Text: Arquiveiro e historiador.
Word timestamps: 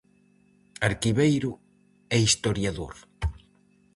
Arquiveiro 0.87 1.51
e 2.15 2.17
historiador. 2.27 2.93